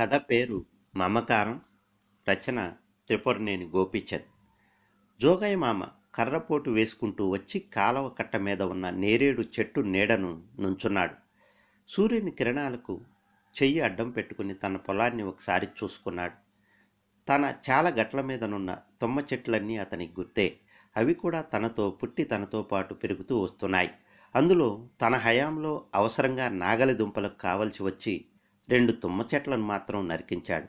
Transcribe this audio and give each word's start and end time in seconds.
కథ 0.00 0.14
పేరు 0.14 0.64
మమకారం 0.96 1.60
రచన 2.28 2.72
త్రిపురనేని 3.06 3.66
గోపీచంద్. 3.66 4.24
జోగయ్య 5.20 5.56
మామ 5.56 5.86
కర్రపోటు 6.14 6.70
వేసుకుంటూ 6.70 7.28
వచ్చి 7.28 7.60
కాలవ 7.60 8.08
కట్ట 8.08 8.36
మీద 8.36 8.62
ఉన్న 8.62 8.90
నేరేడు 8.90 9.42
చెట్టు 9.42 9.80
నీడను 9.80 10.42
నుంచున్నాడు. 10.58 11.14
సూర్యుని 11.88 12.30
కిరణాలకు 12.30 13.00
చెయ్యి 13.62 13.80
అడ్డం 13.80 14.10
పెట్టుకుని 14.10 14.54
తన 14.54 14.76
పొలాన్ని 14.76 15.22
ఒకసారి 15.22 15.66
చూసుకున్నాడు. 15.66 16.32
తన 17.28 17.54
చాలా 17.70 17.88
గట్ల 17.88 18.20
మీదనున్న 18.20 18.78
తుమ్మ 19.00 19.20
చెట్లన్నీ 19.20 19.76
అతనికి 19.76 20.20
గుర్తే 20.20 20.60
అవి 20.96 21.14
కూడా 21.14 21.42
తనతో 21.42 21.90
పుట్టి 21.90 22.24
తనతో 22.24 22.62
పాటు 22.62 22.94
పెరుగుతూ 22.94 23.40
వస్తున్నాయి. 23.40 23.90
అందులో 24.34 24.88
తన 25.00 25.14
హయాంలో 25.14 25.84
అవసరంగా 25.94 26.48
నాగలి 26.48 26.94
దుంపలకు 26.94 27.38
కావలసి 27.38 27.82
వచ్చి 27.82 28.24
రెండు 28.70 28.92
తుమ్మ 28.92 29.24
చెట్లను 29.34 29.62
మాత్రం 29.62 30.08
నరికించాడు. 30.08 30.68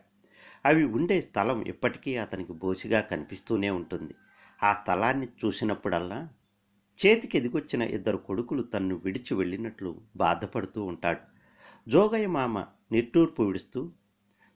అవి 0.66 0.84
ఉండే 0.84 1.21
స్థలం 1.21 1.62
ఇప్పటికీ 1.62 2.16
అతనికి 2.16 2.53
బోసిగా 2.53 3.02
కనిపిస్తూనే 3.02 3.70
ఉంటుంది. 3.70 4.16
ఆ 4.63 4.73
స్థలాన్ని 4.73 5.27
చూసినప్పుడల్లా 5.45 6.30
చేతికి 6.99 7.38
ఎదిగొచ్చిన 7.38 7.81
ఇద్దరు 7.81 8.17
కొడుకులు 8.17 8.62
తన్ను 8.62 8.95
విడిచి 8.95 9.34
వెళ్ళినట్లు 9.34 10.02
బాధపడుతూ 10.16 10.84
ఉంటాడు. 10.84 11.20
జోగయ్య 11.90 12.27
మామ 12.27 12.66
నిట్టూర్పు 12.91 13.43
విడుస్తూ 13.43 13.91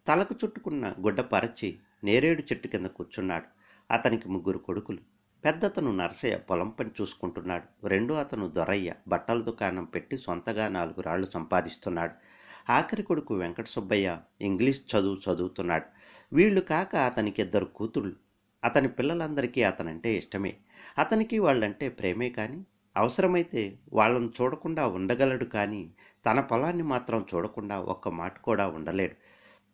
తలకు 0.07 0.35
చుట్టుకున్న 0.45 0.95
గుడ్డ 1.01 1.21
పరచి 1.21 1.79
నేరేడు 2.03 2.41
చెట్టు 2.41 2.67
కింద 2.67 2.85
కూర్చున్నాడు. 2.85 3.45
అతనికి 3.91 4.29
ముగ్గురు 4.29 4.57
కొడుకులు. 4.57 4.97
పెద్దతను 5.45 5.95
నరసయ్య 5.95 6.37
పొలం 6.37 6.69
పని 6.69 6.91
చూసుకుంటున్నాడు. 7.01 7.87
రెండో 7.87 8.13
అతను 8.15 8.47
దొరయ్య 8.47 8.93
బట్టల 9.07 9.41
దుకాణం 9.41 9.85
పెట్టి 9.85 10.17
సొంతగా 10.17 10.67
నాలుగు 10.67 11.01
రాళ్ళు 11.01 11.25
సంపాదిస్తున్నాడు. 11.25 12.42
ఆఖరి 12.69 13.03
కొడుకు 13.03 13.35
వెంకట 13.35 13.65
సుబ్బయ్య 13.65 14.19
ఇంగ్లీష్ 14.41 14.81
చదువు 14.95 15.31
చదువుతున్నాడు. 15.31 15.85
వీళ్ళు 16.35 16.61
కాక 16.61 16.95
అతనికి 16.95 17.41
ఇద్దరు 17.41 17.65
కూతుళ్ళు. 17.65 18.15
అతని 18.63 18.87
పిల్లలందరికీ 18.87 19.63
అతనంటే 19.63 20.15
ఇష్టమే. 20.15 20.57
అతనికి 20.97 21.39
వాళ్ళంటే 21.39 21.89
ప్రేమే 21.89 22.29
కానీ 22.29 22.65
అవసరమైతే 22.97 23.79
వాళ్ళను 23.93 24.31
చూడకుండా 24.41 24.87
ఉండగలడు 24.87 25.45
కానీ 25.45 25.91
తన 26.25 26.39
పొలాన్ని 26.39 26.83
మాత్రం 26.83 27.25
చూడకుండా 27.35 27.79
ఒక్క 27.79 28.09
మాట 28.09 28.39
కూడా 28.39 28.67
ఉండలేడు. 28.67 29.15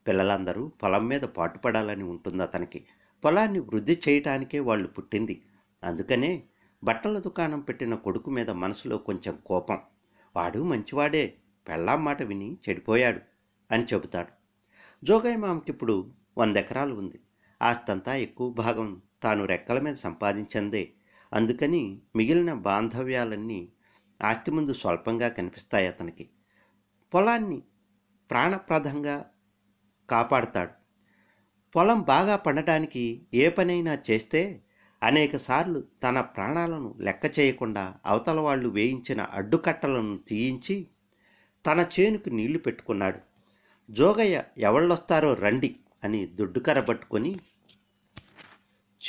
పిల్లలందరూ 0.07 0.71
పొలం 0.83 1.07
మీద 1.07 1.21
పాటుపడాలని 1.21 2.03
ఉంటుంది 2.03 2.43
అతనికి. 2.43 2.85
పొలాన్ని 3.25 3.59
వృద్ధి 3.59 3.99
చేయటానికే 4.09 4.59
వాళ్ళు 4.59 4.87
పుట్టింది. 4.87 5.41
అందుకనే 5.83 6.43
బట్టల 6.83 7.19
దుకాణం 7.19 7.59
పెట్టిన 7.59 7.95
కొడుకు 7.95 8.31
మీద 8.31 8.49
మనసులో 8.49 8.97
కొంచెం 8.97 9.37
కోపం. 9.45 9.79
వాడు 10.35 10.63
మంచివాడే. 10.63 11.33
పెళ్ళాం 11.67 12.05
మాట 12.05 12.21
విని 12.21 12.57
చెడిపోయాడు 12.69 13.19
అని 13.71 13.83
చెబుతాడు. 13.83 14.27
జోగయ్య 15.05 15.35
మామకిప్పుడు 15.35 16.11
వంద 16.37 16.57
ఎకరాలు 16.57 16.95
ఉంది. 16.95 17.19
ఆస్తంతా 17.61 18.15
ఎక్కువ 18.15 18.49
భాగం 18.49 19.01
తాను 19.23 19.45
రెక్కల 19.45 19.79
మీద 19.79 19.95
సంపాదించిందే. 19.95 20.91
అందుకని 21.33 22.01
మిగిలిన 22.15 22.53
బాంధవ్యాలన్నీ 22.53 23.69
ఆస్తి 24.23 24.51
ముందు 24.51 24.73
స్వల్పంగా 24.73 25.29
కనిపిస్తాయి 25.29 25.87
అతనికి. 25.87 26.29
పొలాన్ని 27.13 27.63
ప్రాణప్రదంగా 28.31 29.25
కాపాడుతాడు. 30.09 30.71
పొలం 31.75 32.01
బాగా 32.01 32.35
పండటానికి 32.35 33.21
ఏ 33.33 33.49
పనైనా 33.49 33.97
చేస్తే 34.11 34.61
అనేకసార్లు 35.03 35.83
తన 36.03 36.21
ప్రాణాలను 36.21 36.95
లెక్క 37.01 37.39
చేయకుండా 37.39 37.95
అవతల 38.05 38.39
వాళ్ళు 38.39 38.69
వేయించిన 38.69 39.21
అడ్డుకట్టలను 39.21 40.15
తీయించి 40.15 40.87
తన 41.65 41.85
చేనుకు 41.99 42.29
నీళ్ళు 42.29 42.59
పెట్టుకున్నాడు. 42.59 43.19
జోగయ్య 43.91 44.43
ఎవళ్ళొస్తారో 44.57 45.33
రండి 45.33 45.75
అని 46.03 46.25
దొడ్డుకర 46.25 46.79
పట్టుకొని 46.79 47.39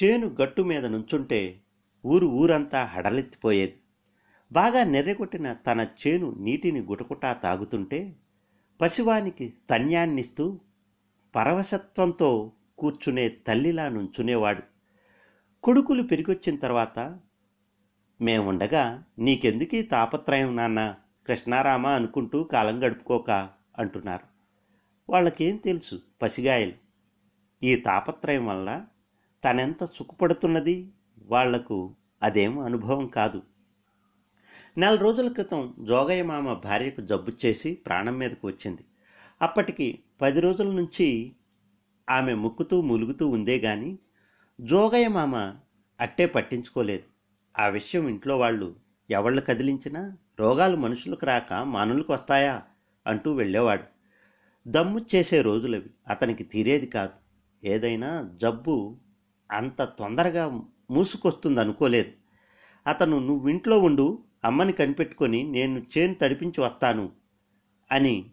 చేను 0.03 0.37
గట్టు 0.43 0.63
మీద 0.63 0.87
నుంచుంటే 0.87 1.61
ఊరు 2.07 2.27
ఊరంతా 2.27 2.85
హడలెత్తిపోయేది. 2.85 3.81
బాగా 4.53 4.85
నెర్రెగొట్టిన 4.85 5.53
తన 5.53 5.87
చేను 6.07 6.31
నీటిని 6.31 6.81
గుటకుటా 6.81 7.33
తాగుతుంటే 7.33 8.17
పశువానికి 8.81 9.55
తన్యాన్నిస్తూ 9.71 10.61
పరవశత్వంతో 11.37 12.53
కూర్చునే 12.79 13.29
తల్లిలా 13.29 13.89
నుంచునేవాడు. 13.89 14.63
కొడుకులు 15.63 16.03
పెరిగొచ్చిన 16.03 16.57
తర్వాత 16.57 17.19
మేముండగా 18.21 19.05
నీకెందుకీ 19.19 19.83
తాపత్రయం 19.83 20.57
నాన్న? 20.57 20.97
కృష్ణారామ 21.27 21.87
అనుకుంటూ 21.87 22.45
కాలం 22.45 22.87
గడుపుకోక 22.87 23.31
అంటున్నారు. 23.79 24.25
వాళ్ళకేం 25.11 25.57
తెలుసు? 25.57 26.01
పసిగాయలు. 26.23 26.73
ఈ 27.63 27.77
తాపత్రయం 27.77 28.47
వల్ల 28.47 28.87
తనెంత 29.45 29.85
సుఖపడుతున్నది? 29.85 30.89
వాళ్ళకు 31.27 31.95
అదేం 32.23 32.59
అనుభవం 32.59 33.07
కాదు. 33.07 33.43
నెల 34.79 34.95
రోజుల 34.95 35.33
క్రితం 35.33 35.75
జోగయ్య 35.81 36.23
మామ 36.23 36.53
భార్యకు 36.53 37.01
జబ్బు 37.01 37.33
చేసి 37.47 37.75
ప్రాణం 37.75 38.19
మీదకు 38.19 38.47
వచ్చింది. 38.47 38.85
అప్పటికి 39.43 39.99
పది 40.21 40.41
రోజుల 40.41 40.67
నుంచి 40.67 41.33
ఆమె 42.11 42.35
ముక్కుతూ 42.35 42.83
ములుగుతూ 42.83 43.29
ఉందే 43.29 43.59
గాని 43.59 43.99
జోగయ్య 44.61 45.09
మామ 45.09 45.55
అట్టే 46.01 46.27
పట్టించుకోలేదు. 46.27 47.03
ఆ 47.59 47.69
విషయం 47.69 48.09
ఇంట్లో 48.09 48.39
వాళ్ళు 48.39 48.77
ఎవళ్ళు 49.11 49.41
కదిలించినా 49.41 50.17
రోగాలు 50.41 50.77
మనుషులకు 50.77 51.27
రాక 51.27 51.53
మానులకు 51.53 52.13
వస్తాయా 52.13 52.63
అంటూ 53.07 53.33
వెళ్ళేవాడు. 53.33 53.85
దమ్ము 54.69 55.01
చేసే 55.15 55.43
రోజులవి. 55.43 55.91
అతనికి 56.09 56.45
తీరేది 56.45 56.87
కాదు. 56.87 57.13
ఏదైనా 57.67 58.31
జబ్బు 58.37 58.99
అంత 59.53 59.83
తొందరగా 59.83 60.63
మూసుకొస్తుంది 60.91 61.61
అనుకోలేదు 61.61 62.13
అతను 62.87 63.19
నువ్వింట్లో 63.19 63.79
ఉండు 63.79 64.25
అమ్మని 64.45 64.73
కనిపెట్టుకొని 64.73 65.43
నేను 65.43 65.87
చేను 65.99 66.15
తడిపించి 66.15 66.61
వస్తాను 66.61 67.13
అని 67.93 68.31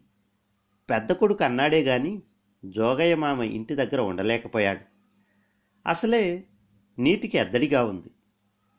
పెద్ద 0.89 1.11
కొడుకు 1.11 1.43
అన్నాడే 1.43 1.83
గాని 1.83 2.21
జోగయ్య 2.65 3.15
మామ 3.15 3.43
ఇంటి 3.43 3.75
దగ్గర 3.75 3.99
ఉండలేకపోయాడు. 3.99 4.79
అసలే 5.87 6.43
నీటికి 6.99 7.37
ఎద్దడిగా 7.37 7.83
ఉంది. 7.83 8.11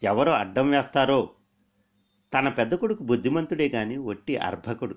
ఎవరు 0.02 0.30
అడ్డం 0.30 0.70
వేస్తారో 0.70 1.30
తన 2.34 2.48
పెద్ద 2.48 2.74
కొడుకు 2.74 3.02
బుద్ధిమంతుడే 3.02 3.68
గాని 3.68 3.96
ఒట్టి 3.96 4.36
అర్భకుడు. 4.36 4.96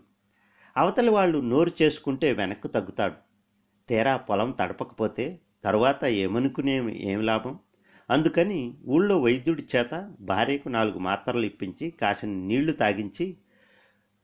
అవతలి 0.78 1.10
వాళ్ళు 1.10 1.38
నోరు 1.38 1.72
చేసుకుంటే 1.82 2.34
వెనక్కు 2.34 2.68
తగ్గుతాడు. 2.68 3.14
తీరా 3.90 4.18
పొలం 4.18 4.52
తడపకపోతే 4.52 5.40
తరువాత 5.64 6.06
ఏమనుకునే 6.06 6.76
ఏమి 6.94 7.24
లాభం? 7.24 7.60
అందుకని 8.10 8.78
ఊళ్ళో 8.86 9.22
వైద్యుడి 9.22 9.66
చేత 9.76 10.16
భార్యకు 10.20 10.70
నాలుగు 10.70 11.00
మాత్రలు 11.00 11.46
ఇప్పించి 11.46 11.92
కాసిన 11.92 12.30
నీళ్ళు 12.30 12.72
తాగించి 12.72 13.38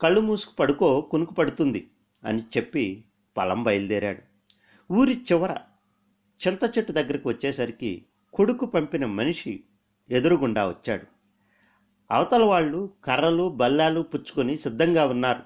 కళ్ళు 0.02 0.22
మూసుకు 0.22 0.54
పడుకో 0.56 1.02
కునుకు 1.02 1.34
పడుతుంది 1.34 1.90
అని 2.26 2.40
చెప్పి 2.40 3.06
పొలం 3.38 3.64
బయలుదేరాడు. 3.64 4.22
ఊరి 4.94 5.14
చివర 5.14 5.58
చింత 6.48 6.78
చెట్టు 6.78 6.92
దగ్గరకు 6.92 7.30
వచ్చేసరికి 7.30 8.06
కొడుకు 8.34 8.66
పంపిన 8.66 9.06
మనిషి 9.06 9.64
ఎదురుగుండా 10.10 10.68
వచ్చాడు. 10.68 11.17
అవతల 12.12 12.44
వాళ్ళు 12.44 12.94
కర్రలు 13.04 13.50
బల్లాలు 13.50 14.02
పుచ్చుకొని 14.02 14.56
సిద్ధంగా 14.56 15.06
ఉన్నారు. 15.06 15.44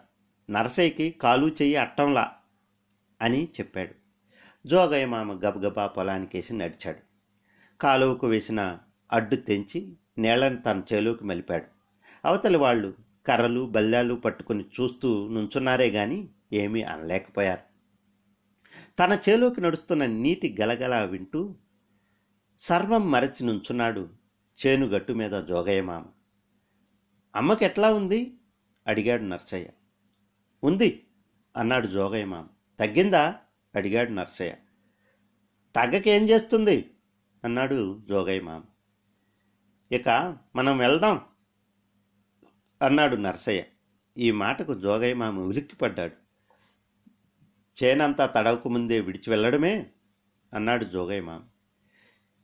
నరసయ్యకి 0.51 1.11
కాలు 1.11 1.47
చెయ్యి 1.47 1.75
అట్టంలా 1.75 2.31
అని 3.21 3.43
చెప్పాడు. 3.43 3.95
జోగయ్య 4.67 5.05
మామ 5.05 5.31
గబగబా 5.31 5.87
పొలానికేసి 5.87 6.53
నడిచాడు. 6.53 6.99
కాలువకు 7.81 8.27
వేసిన 8.27 8.77
అడ్డు 9.11 9.35
తెంచి 9.35 9.93
నీళ్ళని 10.17 10.57
తన 10.57 10.81
చేలోకి 10.93 11.25
మలిపాడు. 11.25 11.65
అవతలి 12.27 12.57
వాళ్ళు 12.57 12.93
కర్రలు 13.25 13.65
బల్లాలు 13.65 14.13
పట్టుకుని 14.13 14.65
చూస్తూ 14.81 15.27
నుంచున్నారే 15.27 15.89
గాని 15.89 16.27
ఏమీ 16.53 16.81
అనలేకపోయారు. 16.81 17.61
తన 18.99 19.19
చేలోకి 19.29 19.61
నడుస్తున్న 19.61 20.05
నీటి 20.05 20.55
గలగల 20.61 21.03
వింటూ 21.03 21.55
సర్వం 22.59 23.11
మరచి 23.11 23.45
నుంచున్నాడు 23.45 24.09
చేను 24.67 24.85
గట్టు 24.87 25.13
మీద 25.13 25.31
జోగయ్య 25.31 25.81
మామ. 25.81 26.05
అమ్మకి 27.35 27.65
ఎట్లా 27.65 27.93
ఉంది? 27.93 28.37
అడిగాడు 28.87 29.23
నర్సయ్య. 29.23 29.67
ఉంది 30.63 31.07
అన్నాడు 31.57 31.87
జోగయ్య 31.87 32.25
మామ. 32.25 32.47
తగ్గిందా? 32.79 33.35
అడిగాడు 33.75 34.11
నర్సయ్య. 34.11 34.55
తగ్గకేం 35.75 36.29
చేస్తుంది? 36.29 36.91
అన్నాడు 37.43 38.01
జోగయ్య 38.09 38.41
మామ. 38.41 38.63
ఇక 39.91 40.37
మనం 40.55 40.77
వెళ్దాం 40.77 41.21
అన్నాడు 42.81 43.15
నర్సయ్య. 43.15 43.63
ఈ 44.17 44.31
మాటకు 44.31 44.73
జోగయ్య 44.73 45.13
మామ 45.13 45.39
ఉలిక్కిపడ్డాడు. 45.39 46.13
చేనంతా 47.83 48.25
తడవకు 48.25 48.69
ముందే 48.69 48.99
విడిచి 48.99 49.29
వెళ్ళడమే 49.29 49.89
అన్నాడు 50.53 50.83
జోగయ్య 50.83 51.21
మామ. 51.21 51.41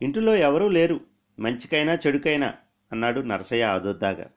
ఇంటిలో 0.01 0.35
ఎవరూ 0.35 0.67
లేరు 0.69 1.01
మంచికైనా 1.39 1.93
చెడుకైనా 1.93 2.53
అన్నాడు 2.91 3.21
నరసయ్య 3.21 3.63
ఆదొద్దాగా. 3.63 4.31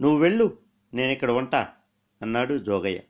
నువ్వు 0.00 0.18
వెళ్ళు 0.18 0.58
నేను 0.94 1.10
ఇక్కడ 1.10 1.30
ఉంటా 1.30 1.68
అన్నాడు 2.22 2.58
జోగయ్య. 2.58 3.00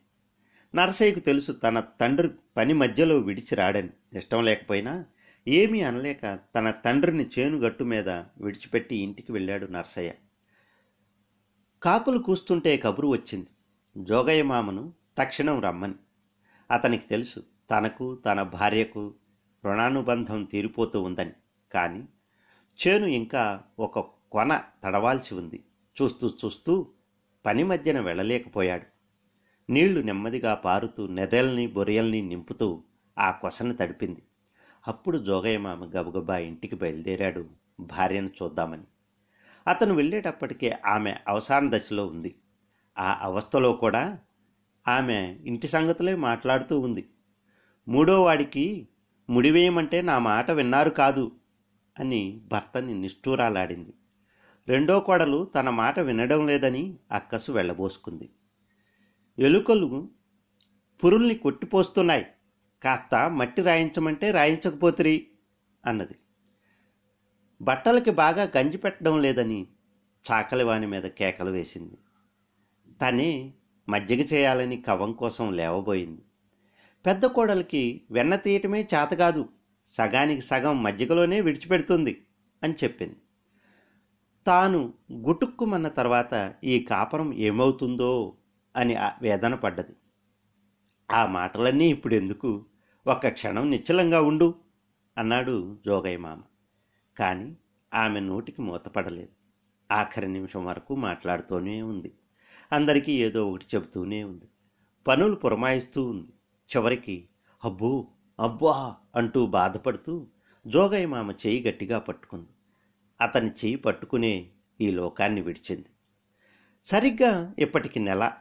నరసయ్యకు 0.75 1.19
తెలుసు 1.19 1.51
తన 1.51 1.79
తండ్రి 1.79 2.29
పని 2.57 2.73
మధ్యలో 2.73 3.17
విడిచి 3.17 3.55
రాడని 3.55 3.89
ఇష్టం 4.13 4.43
లేకపోయినా 4.43 5.05
ఏమీ 5.47 5.81
అనలేక 5.81 6.39
తన 6.55 6.71
తండ్రిని 6.71 7.29
చేను 7.39 7.57
గట్టు 7.57 7.83
మీద 7.83 8.09
విడిచిపెట్టి 8.09 8.95
ఇంటికి 8.95 9.31
వెళ్ళాడు 9.31 9.65
నరసయ్య. 9.65 10.13
కాకులు 11.83 12.19
కూస్తుంటే 12.19 12.77
కబురు 12.77 13.07
వచ్చింది. 13.07 13.47
జోగయ్య 13.97 14.43
మామను 14.43 14.93
తక్షణం 15.17 15.61
రమ్మని. 15.61 15.93
అతనికి 16.71 17.07
తెలుసు 17.07 17.43
తనకు 17.71 18.15
తన 18.15 18.43
భార్యకు 18.43 19.13
రుణానుబంధం 19.65 20.43
తీరిపోతూ 20.43 21.01
ఉందని. 21.01 21.31
కానీ 21.71 22.03
చేను 22.87 23.05
ఇంకా 23.05 23.63
ఒక 23.79 23.99
కొన 24.31 24.61
తడవాల్సి 24.83 25.35
ఉంది. 25.35 25.63
చూస్తూ 26.01 26.33
చూస్తూ 26.45 26.87
పని 27.45 27.63
మధ్యన 27.63 27.99
వెళ్ళలేకపోయాడు. 27.99 28.85
నీళ్ళు 29.71 30.01
నెమ్మదిగా 30.01 30.53
పారుతూ 30.53 31.07
నెర్రెల్ని 31.07 31.67
బొరియల్ని 31.67 32.21
నింపుతూ 32.21 32.83
ఆ 33.19 33.31
కొసను 33.31 33.75
తడిపింది. 33.75 34.21
అప్పుడు 34.87 35.17
జోగయ్య 35.17 35.57
మామ 35.57 35.85
గబగబా 35.85 36.37
ఇంటికి 36.37 36.75
బయలుదేరాడు 36.75 37.45
భార్యను 37.79 38.29
చూద్దామని. 38.43 38.83
అతను 39.67 39.93
వెళ్ళేటప్పటికే 39.93 40.77
ఆమె 40.85 41.15
అవసాన 41.27 41.77
దశలో 41.77 42.07
ఉంది. 42.07 42.35
ఆ 42.97 43.19
అవస్థలో 43.21 43.73
కూడా 43.73 44.19
ఆమె 44.87 45.37
ఇంటి 45.45 45.67
సంగతులే 45.67 46.15
మాట్లాడుతూ 46.15 46.79
ఉంది. 46.79 47.09
మూడో 47.87 48.23
వాడికి 48.23 48.87
ముడివేయమంటే 49.29 50.01
నా 50.01 50.19
మాట 50.19 50.51
విన్నారు 50.51 50.89
కాదు 50.89 51.31
అని 51.99 52.41
భర్తని 52.51 53.01
నిష్ఠూరాలాడింది. 53.01 53.93
రెండో 54.69 54.99
కోడలు 54.99 55.45
తన 55.45 55.69
మాట 55.69 55.99
వినడం 55.99 56.47
లేదని 56.47 56.95
అక్కసు 57.11 57.51
వెళ్ళబోసుకుంది. 57.51 58.29
ఎలుకలు 59.39 60.09
పురుల్ని 61.03 61.35
కొట్టిపోస్తున్నాయి. 61.35 62.25
కాస్త 62.83 63.29
మట్టి 63.29 63.61
రాయించమంటే 63.61 64.31
రాయించకపోతిరి 64.31 65.27
అన్నది. 65.85 66.15
బట్టలకి 67.61 68.11
బాగా 68.11 68.51
గంజి 68.57 68.77
పెట్టడం 68.77 69.21
లేదని 69.21 69.67
చాకలివాని 70.31 70.87
మీద 70.87 71.03
కేకలు 71.03 71.49
వేసింది. 71.49 71.97
తనే 73.01 73.53
మజ్జిగ 73.89 74.19
చేయాలని 74.19 74.81
కవం 74.81 75.11
కోసం 75.13 75.53
లేవబోయింది. 75.53 76.21
పెద్ద 77.05 77.25
కోడలికి 77.25 78.01
వెన్న 78.11 78.35
తీయటమే 78.35 78.81
చేతకాదు 78.81 79.49
సగానికి 79.83 80.41
సగం 80.41 80.83
మజ్జిగలోనే 80.83 81.41
విడిచిపెడుతుంది 81.41 82.25
అని 82.63 82.73
చెప్పింది. 82.73 83.15
తాను 84.47 84.93
గుటుక్కుమన్న 85.13 85.87
తర్వాత 85.87 86.53
ఈ 86.63 86.79
కాపురం 86.79 87.33
ఏమవుతుందో 87.33 88.33
అని 88.75 88.95
వేదన 89.21 89.55
పడ్డది. 89.55 89.95
ఆ 91.11 91.25
మాటలన్నీ 91.25 91.85
ఇప్పుడు 91.85 92.15
ఎందుకు 92.15 92.65
ఒక్క 93.07 93.27
క్షణం 93.27 93.71
నిశ్చలంగా 93.71 94.21
ఉండు 94.21 94.55
అన్నాడు 95.17 95.77
జోగయ్య 95.85 96.17
మామ. 96.17 96.41
కానీ 97.17 97.57
ఆమె 97.93 98.19
నోటికి 98.19 98.61
మూతపడలేదు. 98.61 99.29
ఆఖరి 99.91 100.27
నిమిషం 100.27 100.65
వరకు 100.65 100.95
మాట్లాడుతూనే 100.95 101.81
ఉంది. 101.81 102.11
అందరికీ 102.71 103.11
ఏదో 103.11 103.49
ఒకటి 103.49 103.65
చెబుతూనే 103.75 104.23
ఉంది. 104.23 104.45
పనులు 105.07 105.35
పురమాయిస్తూ 105.35 106.05
ఉంది. 106.05 106.33
చివరికి 106.77 107.29
అబ్బో 107.65 108.07
అబ్బా 108.39 108.95
అంటూ 109.15 109.45
బాధపడుతూ 109.45 110.27
జోగయ్య 110.67 111.05
మామ 111.05 111.31
చేయి 111.31 111.63
గట్టిగా 111.67 111.99
పట్టుకుంది. 111.99 112.47
అతని 113.21 113.49
చేయి 113.49 113.75
పట్టుకునే 113.75 114.49
ఈ 114.81 114.91
లోకాన్ని 114.91 115.41
విడిచింది. 115.41 115.85
సరిగ్గా 116.83 117.53
ఇప్పటికి 117.59 117.99
నెల 117.99 118.31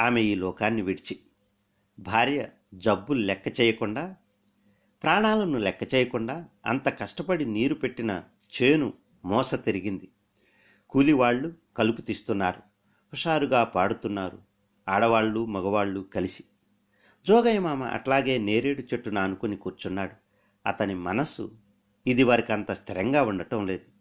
ఆమె 0.00 0.22
ఈ 0.22 0.34
లోకాన్ని 0.34 0.82
విడిచి 0.82 1.18
భార్య 1.98 2.48
జబ్బులు 2.74 3.20
లెక్క 3.20 3.60
చేయకుండా 3.60 4.16
ప్రాణాలను 5.02 5.58
లెక్క 5.58 5.94
చేయకుండా 5.94 6.46
అంత 6.66 6.88
కష్టపడి 6.88 7.44
నీరు 7.44 7.74
పెట్టిన 7.74 8.22
చేను 8.54 8.92
మోస 9.24 9.54
తిరిగింది. 9.54 10.08
కూలివాళ్ళు 10.90 11.54
కలుపు 11.76 12.00
తీస్తున్నారు 12.00 12.58
హుషారుగా 13.12 13.64
పాడుతున్నారు 13.64 14.38
ఆడవాళ్ళు 14.88 15.46
మగవాళ్ళు 15.46 16.00
కలిసి. 16.00 16.44
జోగయ్య 17.26 17.58
మామ 17.58 17.82
అట్లాగే 17.82 18.38
నేరేడు 18.38 18.80
చెట్టును 18.80 19.20
అనుకుని 19.20 19.56
కూర్చున్నాడు. 19.56 20.12
అతని 20.68 20.94
మనస్సు 20.94 21.52
ఇది 22.06 22.22
అంత 22.32 22.72
స్థిరంగా 22.72 23.22
ఉండటం 23.22 23.66
లేదు. 23.66 23.93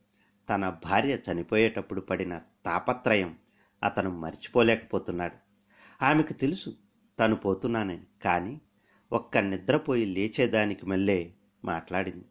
తన 0.50 0.70
భార్య 0.70 1.18
చనిపోయేటప్పుడు 1.32 2.02
పడిన 2.02 2.42
తాపత్రయం 2.66 3.38
అతను 3.84 4.10
మర్చిపోలేకపోతున్నాడు. 4.10 5.36
ఆమెకు 6.06 6.34
తెలుసు 6.34 6.76
తను 7.20 7.36
పోతున్నానని. 7.36 8.04
కానీ 8.24 8.62
ఒక్క 9.14 9.38
నిద్రపోయి 9.38 10.06
లేచేదానికి 10.06 10.86
మళ్ళీ 10.86 11.34
మాట్లాడింది. 11.66 12.26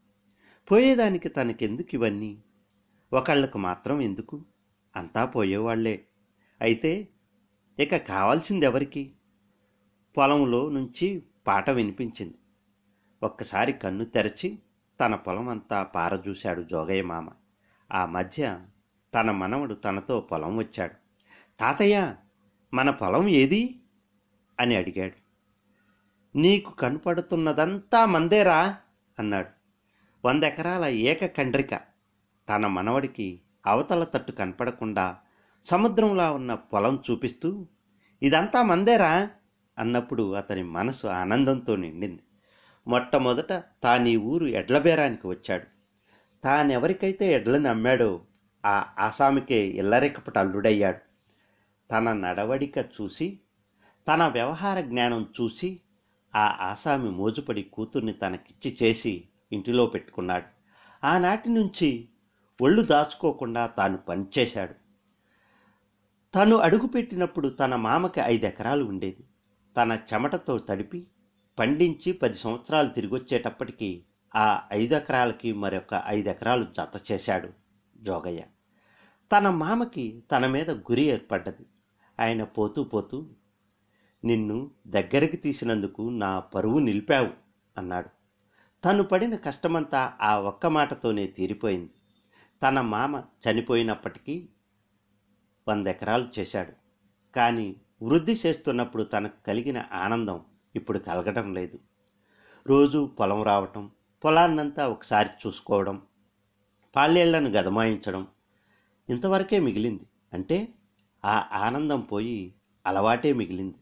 పోయేదానికి 0.71 1.29
తనకెందుకు 1.29 1.89
ఇవన్నీ? 1.95 2.43
ఒకళ్ళకు 3.13 3.59
మాత్రం 3.59 4.01
ఎందుకు? 4.01 4.45
అంతా 4.97 5.25
పోయేవాళ్ళే. 5.25 6.07
అయితే 6.61 7.09
ఇక 7.79 7.97
కావాల్సింది 7.97 8.67
ఎవరికి 8.67 9.13
పొలంలో 10.17 10.69
నుంచి 10.69 11.23
పాట 11.47 11.71
వినిపించింది. 11.71 12.35
ఒక్కసారి 13.23 13.73
కన్ను 13.73 14.05
తెరచి 14.05 14.59
తన 15.01 15.15
పొలం 15.15 15.49
అంతా 15.49 15.83
పారజూశాడు 15.83 16.63
జోగయ్య 16.63 17.03
మామ. 17.03 17.29
ఆ 17.93 18.07
మధ్య 18.07 18.61
తన 19.15 19.31
మనవడు 19.31 19.75
తనతో 19.75 20.21
పొలం 20.21 20.57
వచ్చాడు. 20.57 20.93
తాతయ్య 21.61 22.15
మన 22.75 22.91
పొలం 22.91 23.29
ఏది? 23.29 23.81
అని 24.61 24.77
అడిగాడు. 24.77 25.23
నీకు 26.39 26.71
కనపడుతున్నదంతా 26.71 28.05
మందేరా? 28.05 28.77
అన్నాడు. 29.19 29.49
వంద 30.25 30.45
ఎకరాల 30.45 30.85
ఏక 30.85 31.27
కండ్రిక. 31.27 31.81
తన 32.49 32.67
మనవడికి 32.67 33.41
అవతల 33.67 34.05
తట్టు 34.05 34.33
కనపడకుండా 34.33 35.19
సముద్రంలా 35.65 36.33
ఉన్న 36.33 36.55
పొలం 36.55 37.03
చూపిస్తూ 37.11 37.67
ఇదంతా 38.23 38.63
మందేరా? 38.63 39.31
అన్నప్పుడు 39.79 40.33
అతని 40.33 40.63
మనసు 40.63 41.07
ఆనందంతో 41.07 41.77
నిండింది. 41.77 42.23
మొట్టమొదట 42.87 43.53
తానీ 43.83 44.17
ఊరు 44.17 44.47
ఎడ్లబేరానికి 44.47 45.27
వచ్చాడు. 45.27 45.82
తానెవరికైతే 46.45 47.33
ఎడ్లని 47.33 47.69
అమ్మాడో 47.69 48.21
ఆ 48.67 48.87
ఆసామికే 48.99 49.67
ఇల్లరెక్కపట 49.67 50.39
అల్లుడయ్యాడు. 50.39 50.99
తన 51.91 52.13
నడవడిక 52.13 52.79
చూసి 52.79 53.41
తన 54.09 54.27
వ్యవహార 54.27 54.81
జ్ఞానం 54.81 55.29
చూసి 55.41 55.81
ఆ 56.35 56.59
ఆసామి 56.61 57.11
మోజుపడి 57.11 57.63
కూతుర్ని 57.63 58.13
తనకిచ్చి 58.13 58.77
చేసి 58.83 59.25
ఇంటిలో 59.53 59.87
పెట్టుకున్నాడు. 59.87 60.47
ఆనాటి 61.07 61.51
నుంచి 61.51 62.09
ఒళ్ళు 62.61 62.83
దాచుకోకుండా 62.83 63.67
తాను 63.67 63.97
పనిచేశాడు. 63.97 64.75
తను 66.35 66.57
అడుగుపెట్టినప్పుడు 66.57 67.49
తన 67.49 67.77
మామకి 67.77 68.21
ఐదు 68.21 68.47
ఎకరాలు 68.47 68.85
ఉండేది. 68.85 69.25
తన 69.77 69.99
చెమటతో 70.13 70.59
తడిపి 70.59 71.07
పండించి 71.59 72.13
పది 72.13 72.35
సంవత్సరాలు 72.35 72.89
తిరిగొచ్చేటప్పటికీ 72.89 74.05
ఆ 74.37 74.69
ఐదు 74.73 74.95
ఎకరాలకి 74.95 75.53
మరొక 75.53 76.03
ఐదు 76.07 76.29
ఎకరాలు 76.29 76.65
జత 76.65 77.13
చేశాడు 77.13 77.49
జోగయ్య. 77.99 78.43
తన 79.33 79.51
మామకి 79.51 80.25
తన 80.31 80.47
మీద 80.47 80.71
గురి 80.71 81.03
ఏర్పడ్డది. 81.03 81.67
ఆయన 82.21 82.45
పోతూ 82.45 82.85
పోతూ 82.85 83.27
నిన్ను 84.25 84.71
దగ్గరికి 84.87 85.37
తీసినందుకు 85.37 86.03
నా 86.03 86.41
పరువు 86.41 86.79
నిలిపావు 86.79 87.29
అన్నాడు. 87.79 88.09
తను 88.85 89.03
పడిన 89.03 89.37
కష్టమంతా 89.37 90.13
ఆ 90.21 90.39
ఒక్క 90.39 90.67
మాటతోనే 90.67 91.27
తీరిపోయింది. 91.27 91.91
తన 92.63 92.81
మామ 92.81 93.23
చనిపోయినప్పటికీ 93.49 94.49
వందెకరాలు 95.69 96.29
చేశాడు. 96.39 96.73
కానీ 97.35 97.77
వృద్ధి 98.03 98.41
చేస్తున్నప్పుడు 98.47 99.03
తనకు 99.03 99.45
కలిగిన 99.47 99.85
ఆనందం 99.93 100.41
ఇప్పుడు 100.77 100.99
కలగడం 100.99 101.55
లేదు. 101.55 101.79
రోజు 102.67 103.17
పొలం 103.21 103.43
రావటం 103.43 103.91
పొలాన్నంతా 104.25 104.89
ఒకసారి 104.89 105.29
చూసుకోవడం 105.47 106.03
పాళ్ళేళ్ళను 106.97 107.51
గదమాయించడం 107.51 108.27
ఇంతవరకే 109.09 109.59
మిగిలింది. 109.59 110.07
అంటే 110.33 110.69
ఆ 111.25 111.49
ఆనందం 111.53 112.01
పోయి 112.01 112.55
అలవాటే 112.87 113.33
మిగిలింది. 113.33 113.75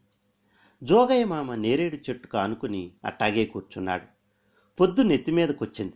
జోగయ్య 0.83 1.25
మామ 1.25 1.55
నేరేడు 1.55 1.95
చెట్టుకు 1.95 2.37
ఆనుకుని 2.37 2.91
అట్టాగే 3.05 3.45
కూర్చున్నాడు. 3.45 4.05
పొద్దు 4.79 5.01
నెత్తి 5.01 5.31
మీదకొచ్చింది. 5.31 5.93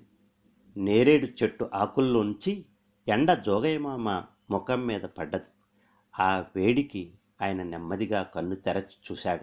నేరేడు 0.77 1.25
చెట్టు 1.25 1.69
ఆకుల్లోంచి 1.73 2.65
ఎండ 3.07 3.33
జోగయ్య 3.33 3.77
మామ 3.77 4.23
ముఖం 4.49 4.87
మీద 4.87 5.01
పడ్డది. 5.01 5.49
ఆ 6.19 6.45
వేడికి 6.55 7.13
ఆయన 7.41 7.63
నెమ్మదిగా 7.63 8.23
కన్ను 8.23 8.55
తెరచి 8.55 9.11
చూశాడు. 9.11 9.41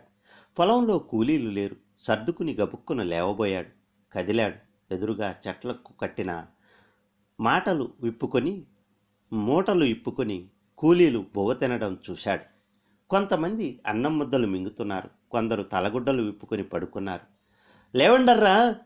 పొలంలో 0.59 0.99
కూలీలు 0.99 1.51
లేరు. 1.51 1.77
సర్దుకుని 1.99 2.55
గబుక్కున 2.55 3.03
లేవబోయాడు. 3.03 3.69
కదిలాడు. 4.13 4.72
ఎదురుగా 4.91 5.35
చెట్లకు 5.49 5.93
కట్టిన 5.93 6.47
మాటలు 7.41 7.93
విప్పుకొని 8.03 8.63
మూటలు 9.33 9.85
ఇప్పుకొని 9.85 10.49
కూలీలు 10.79 11.27
బొవ్వ 11.37 11.55
తినడం 11.55 11.99
చూశాడు. 12.11 12.43
కొంతమంది 13.11 13.81
అన్నం 13.87 14.19
ముద్దలు 14.19 14.47
మింగుతున్నారు. 14.47 15.11
కొందరు 15.31 15.63
తలగుడ్డలు 15.63 16.23
విప్పుకొని 16.23 16.63
పడుకున్నారు. 16.63 17.23
లేవండర్రా 17.99 18.77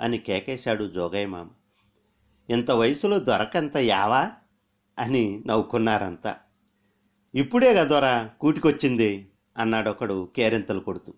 అని 0.00 0.18
కేకేశాడు 0.18 0.84
జోగయ్య 0.84 1.26
మామ 1.26 1.48
ఇంత 2.50 2.70
వయసులో 2.70 3.18
దొరకంత 3.18 3.76
యావా? 3.76 4.30
అని 4.98 5.42
నవ్వుకున్నారంతా. 5.46 6.36
ఇప్పుడే 7.34 7.74
కదోరా 7.74 8.30
కూటికొచ్చింది 8.40 9.30
అన్నాడొకడు 9.56 10.28
కేరింతలు 10.36 10.80
కొడుతూ. 10.80 11.14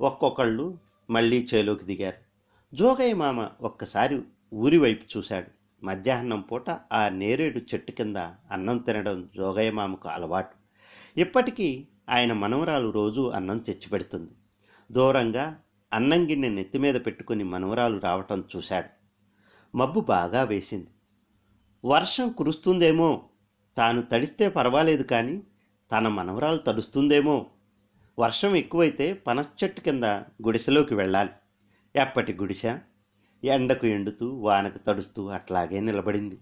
ఒక్కొక్కళ్ళు 0.00 0.78
మళ్ళీ 1.10 1.48
చేలోకి 1.54 1.84
దిగారు. 1.84 2.29
జోగయ్య 2.74 3.14
మామ 3.14 3.48
ఒక్కసారి 3.60 4.22
ఊరి 4.54 4.78
వైపు 4.78 5.18
చూశాడు. 5.18 5.46
మధ్యాహ్నం 5.84 6.40
పూట 6.40 6.70
ఆ 6.92 7.08
నేరేడు 7.08 7.58
చెట్టు 7.58 7.92
కింద 7.92 8.16
అన్నం 8.50 8.78
తినడం 8.78 9.28
జోగయ్య 9.36 9.70
మామకు 9.70 10.08
అలవాటు. 10.08 10.54
ఇప్పటికీ 11.20 11.86
ఆయన 12.08 12.32
మనవరాలు 12.32 12.90
రోజు 12.90 13.30
అన్నం 13.30 13.58
తెచ్చిపెడుతుంది 13.58 14.30
దూరంగా 14.92 15.58
అన్నం 15.92 16.30
గిన్నె 16.30 16.48
నెత్తి 16.48 16.78
మీద 16.78 16.94
పెట్టుకుని 16.94 17.44
మనవరాలు 17.44 17.98
రావటం 17.98 18.44
చూశాడు. 18.56 18.88
మబ్బు 19.76 20.00
బాగా 20.00 20.42
వేసింది. 20.42 20.90
వర్షం 21.84 22.32
కురుస్తుందేమో 22.32 23.24
తాను 23.76 24.02
తడిస్తే 24.02 24.48
పర్వాలేదు 24.48 25.02
కానీ 25.02 25.42
తన 25.92 26.08
మనవరాలు 26.08 26.58
తడుస్తుందేమో. 26.58 27.46
వర్షం 28.18 28.56
ఎక్కువైతే 28.56 29.12
పనశ్చెట్టు 29.12 29.80
కింద 29.80 30.04
గుడిసెలోకి 30.46 30.94
వెళ్ళాలి. 30.94 31.30
ఎప్పటి 31.96 32.32
గుడిసె? 32.32 32.78
ఎండకు 33.44 33.86
ఎండుతూ 33.86 34.34
వానకు 34.34 34.78
తడుస్తూ 34.78 35.26
అట్లాగే 35.26 35.80
నిలబడింది. 35.80 36.38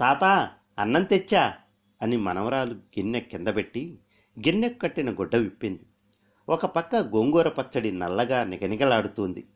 తాత 0.00 0.50
అన్నం 0.78 1.02
తెచ్చా? 1.02 1.54
అని 2.02 2.16
మనవరాలు 2.16 2.74
గిన్నె 2.74 3.20
కింద 3.20 3.48
పెట్టి 3.48 3.98
గిన్నెకు 4.38 4.78
కట్టిన 4.78 5.10
గుడ్డ 5.10 5.36
విప్పింది. 5.36 5.80
ఒక 6.48 6.66
పక్క 6.66 6.96
గోంగూర 6.96 7.48
పచ్చడి 7.48 7.92
నల్లగా 7.92 8.44
నిగనిగలాడుతుంది. 8.44 9.48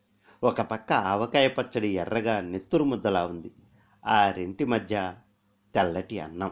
ఒక 0.43 0.61
పక్క 0.61 0.93
ఆవకాయ 0.93 1.47
పచ్చడి 1.47 1.87
ఎర్రగా 1.87 2.41
నెత్తురు 2.41 2.83
ముద్దలా 2.83 3.25
ఉంది. 3.25 3.51
ఆ 4.05 4.31
రెంటి 4.31 4.65
మధ్య 4.65 5.15
తెల్లటి 5.75 6.19
అన్నం. 6.19 6.51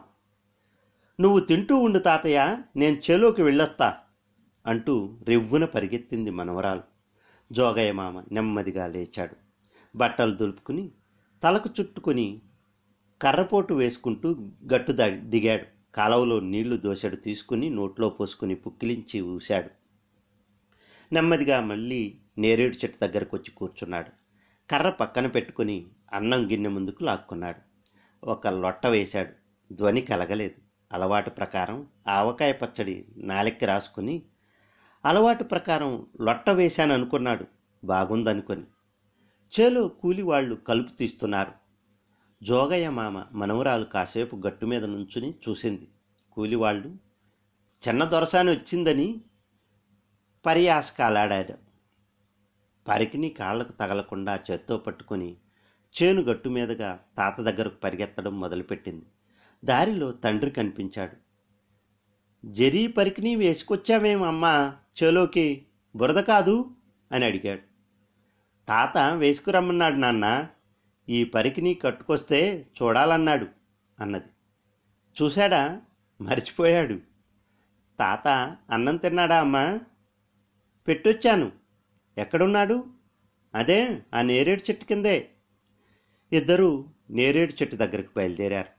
నువ్వు 1.19 1.39
తింటూ 1.39 1.75
ఉండు 1.77 1.99
తాతయ్య 1.99 2.57
నేను 2.75 3.01
చేలోకి 3.11 3.41
వెళ్ళొస్తా 3.41 3.97
అంటూ 4.65 5.17
రివ్వున 5.23 5.65
పరిగెత్తింది 5.65 6.29
మనవరాలు. 6.29 6.92
జోగయ్య 7.53 7.91
మామ 7.91 8.23
నెమ్మదిగా 8.31 8.87
లేచాడు. 8.87 9.35
బట్టలు 9.97 10.33
దులుపుకుని 10.33 10.91
తలకు 11.43 11.69
చుట్టుకుని 11.79 12.41
కర్రపోటు 13.21 13.73
వేసుకుంటూ 13.73 14.35
గట్టు 14.73 14.93
దిగాడు. 15.09 15.65
కాలవలో 15.95 16.39
నీళ్ళు 16.39 16.77
దోశడు 16.77 17.15
తీసుకుని 17.15 17.69
నోట్లో 17.69 18.09
పోసుకుని 18.09 18.55
పుక్కిలించి 18.55 19.21
ఊశాడు. 19.21 19.69
నెమ్మదిగా 21.13 21.61
మళ్ళీ 21.61 22.17
నేరేడు 22.37 22.75
చెట్టు 22.75 23.07
దగ్గరకు 23.07 23.37
వచ్చి 23.37 23.51
కూర్చున్నాడు. 23.51 24.09
కర్ర 24.69 24.89
పక్కన 24.89 25.27
పెట్టుకుని 25.27 25.85
అన్నం 26.13 26.51
గిన్నె 26.51 26.69
ముందుకు 26.69 27.03
లాక్కున్నాడు. 27.03 27.61
ఒక 28.25 28.47
లొట్ట 28.47 28.87
వేశాడు. 28.87 29.33
ధ్వని 29.73 30.01
కలగలేదు. 30.01 30.55
అలవాటు 30.93 31.29
ప్రకారం 31.29 31.87
ఆవకాయ 32.07 32.51
పచ్చడి 32.51 33.05
నాలెక్కి 33.17 33.65
రాసుకుని 33.65 34.23
అలవాటు 35.05 35.43
ప్రకారం 35.43 36.07
లొట్ట 36.21 36.49
వేశాననుకున్నాడు 36.49 37.45
బాగుందనుకొని. 37.83 38.63
చేలో 39.53 39.87
కూలివాళ్ళు 39.87 40.55
కలుపు 40.55 40.89
తీస్తున్నారు. 40.89 41.51
జోగయ్య 42.43 42.89
మామ 42.89 43.25
మనవరాలు 43.31 43.85
కాసేపు 43.85 44.35
గట్టు 44.35 44.65
మీద 44.65 44.85
నుంచుని 44.85 45.33
చూసింది. 45.49 45.87
కూలివాళ్ళు 46.31 46.87
చిన్న 47.87 48.03
దొరసాని 48.05 48.51
వచ్చిందని 48.51 49.21
పరియాసకాలాడాడు 50.45 51.53
పరికిని 52.87 53.29
కాళ్ళకు 53.29 53.71
తగలకుండా 53.71 54.39
చేత్తో 54.51 54.77
పట్టుకుని 54.77 55.37
చేను 55.95 56.21
గట్టు 56.21 56.49
మీదుగా 56.49 56.99
తాత 57.17 57.41
దగ్గరకు 57.41 57.75
పరిగెత్తడం 57.75 58.39
మొదలుపెట్టింది. 58.39 59.05
దారిలో 59.65 60.11
తండ్రి 60.11 60.51
కనిపించాడు. 60.51 61.22
జరీ 62.45 62.87
పరికిని 62.87 63.35
వేసుకొచ్చామేమమ్మా 63.35 64.75
చెలోకి 65.03 65.65
బురద 65.95 66.23
కాదు? 66.23 66.71
అని 67.11 67.25
అడిగాడు. 67.25 67.61
తాత 68.67 68.97
వేసుకురమ్మన్నాడు 68.97 69.95
నాన్న 69.95 70.47
ఈ 71.09 71.23
పరికిని 71.23 71.73
కట్టుకొస్తే 71.73 72.67
చూడాలన్నాడు 72.81 73.47
అన్నది. 73.99 74.27
చూశాడా? 75.21 75.81
మర్చిపోయాడు. 76.21 76.99
తాత 77.99 78.57
అన్నం 78.69 78.97
తిన్నాడా 78.97 79.39
అమ్మా? 79.39 79.79
పెట్టొచ్చాను. 80.87 81.51
ఎక్కడున్నాడు? 82.17 82.85
అదే 83.55 84.01
ఆ 84.13 84.21
నేరేడు 84.21 84.61
చెట్టు 84.61 84.85
కిందే. 84.85 85.29
ఇద్దరూ 86.33 86.85
నేరేడు 87.09 87.53
చెట్టు 87.53 87.75
దగ్గరికి 87.75 88.09
బయలుదేరారు. 88.17 88.69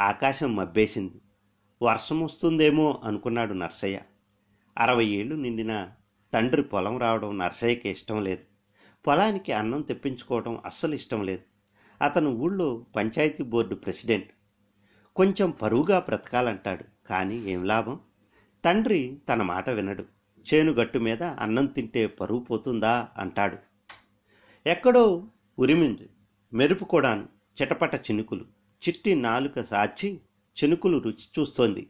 ఆకాశం 0.00 0.56
మబ్బేసింది. 0.56 1.20
వర్షం 1.82 2.24
వస్తుందేమో 2.24 3.00
అనుకున్నాడు 3.04 3.54
నర్సయ్య. 3.54 4.00
అరవై 4.78 5.04
ఏళ్ళు 5.04 5.36
నిండిన 5.36 5.88
తండ్రి 6.34 6.62
పొలం 6.62 6.98
రావడం 6.98 7.38
నర్సయ్యకి 7.38 7.90
ఇష్టం 7.90 8.24
లేదు. 8.24 8.42
పొలానికి 9.06 9.52
అన్నం 9.52 9.80
తెప్పించుకోవడం 9.80 10.62
అస్సలు 10.66 10.94
ఇష్టం 10.94 11.22
లేదు. 11.22 11.42
అతను 12.02 12.30
ఊళ్ళో 12.30 12.86
పంచాయతీ 12.96 13.42
బోర్డు 13.42 13.74
ప్రెసిడెంట్. 13.74 14.30
కొంచెం 15.16 15.50
పరువుగా 15.50 15.98
బ్రతకాలంటాడు 15.98 16.84
కానీ 17.06 17.38
ఏం 17.38 17.64
లాభం? 17.64 18.00
తండ్రి 18.64 19.20
తన 19.28 19.42
మాట 19.42 19.70
వినడు. 19.70 20.04
చేను 20.54 20.72
గట్టు 20.72 20.98
మీద 20.98 21.22
అన్నం 21.22 21.66
తింటే 21.66 22.06
పరువు 22.06 22.40
పోతుందా? 22.40 23.08
అంటాడు. 23.18 23.58
ఎక్కడో 24.68 25.26
ఉరిమింది 25.58 26.08
మెరుపు 26.52 26.84
కూడాను 26.84 27.28
చిటపట 27.62 27.94
చినుకులు 27.94 28.44
చిట్టి 28.88 29.14
నాలుక 29.14 29.60
సాచి 29.60 30.20
చినుకులు 30.64 30.98
రుచి 30.98 31.40
చూస్తోంది. 31.40 31.88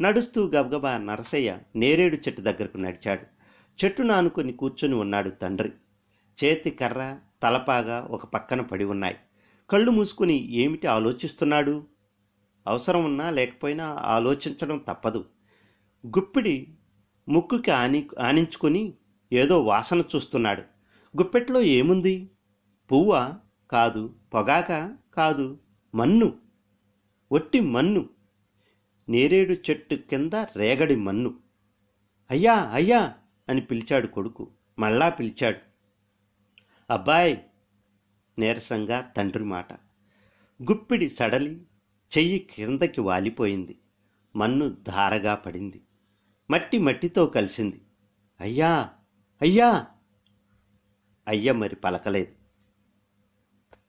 నడుస్తూ 0.00 0.46
గబగబా 0.46 0.98
నరసయ్య 0.98 1.58
నేరేడు 1.76 2.16
చెట్టు 2.16 2.40
దగ్గరకు 2.40 2.78
నడిచాడు. 2.78 3.22
చెట్టు 3.84 4.02
నానుకొని 4.02 4.52
కూర్చొని 4.52 4.94
ఉన్నాడు 4.94 5.30
తండ్రి. 5.30 5.72
చేతి 6.44 6.70
కర్ర 6.70 7.18
తలపాగా 7.42 8.08
ఒక 8.10 8.24
పక్కన 8.24 8.60
పడి 8.60 8.84
ఉన్నాయి. 8.84 9.16
కళ్ళు 9.70 9.90
మూసుకుని 9.90 10.52
ఏమిటి 10.52 10.86
ఆలోచిస్తున్నాడు? 10.86 11.86
అవసరం 12.66 13.04
ఉన్నా 13.04 13.30
లేకపోయినా 13.30 13.96
ఆలోచించడం 14.00 14.78
తప్పదు. 14.78 15.24
గుప్పిడి 16.06 16.74
ముక్కుకి 17.28 17.70
ఆని 17.70 18.08
ఆనించుకొని 18.20 18.94
ఏదో 19.32 19.62
వాసన 19.62 20.00
చూస్తున్నాడు. 20.16 20.60
గుప్పెట్లో 21.16 21.62
ఏముంది? 21.62 22.30
పువ్వా? 22.92 23.32
కాదు. 23.70 24.14
పొగాక? 24.34 24.96
కాదు. 25.14 25.58
మన్ను? 25.94 26.32
ఒట్టి 27.32 27.60
మన్ను. 27.60 28.08
నేరేడు 29.08 29.52
చెట్టు 29.52 29.94
కింద 29.94 30.32
రేగడి 30.32 30.96
మన్ను. 30.96 31.34
అయ్యా 32.30 32.54
అయ్యా 32.54 33.14
అని 33.48 33.60
పిలిచాడు 33.60 34.06
కొడుకు. 34.06 34.50
మళ్ళా 34.78 35.08
పిలిచాడు. 35.08 35.58
అబ్బాయ్ 36.92 37.36
నీరసంగా 38.38 39.00
తండ్రి 39.00 39.44
మాట. 39.44 39.72
గుప్పిడి 40.62 41.08
సడలి 41.08 41.62
చెయ్యి 42.18 42.38
క్రిందకి 42.38 43.00
వాలిపోయింది. 43.00 43.78
మన్ను 44.36 44.68
ధారగా 44.68 45.34
పడింది. 45.34 45.82
మట్టి 46.50 46.78
మట్టితో 46.78 47.26
కలిసింది. 47.26 47.82
అయ్యా 48.40 48.90
అయ్యా. 49.42 49.86
అయ్య 51.28 51.52
మరి 51.52 51.76
పలకలేదు. 51.76 52.41